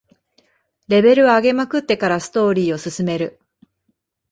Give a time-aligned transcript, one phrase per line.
[0.87, 3.39] レベル上げまくってからストーリーを進める